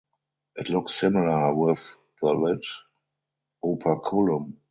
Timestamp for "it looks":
0.55-0.95